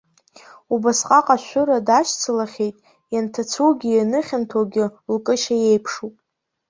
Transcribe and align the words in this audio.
Убасҟак 0.73 1.27
ашәыра 1.35 1.85
дашьцылахьеит, 1.87 2.75
ианҭацәугьы 3.13 3.89
ианыхьанҭоугьы 3.93 4.85
лкышьа 5.13 5.55
еиԥшуп. 5.69 6.13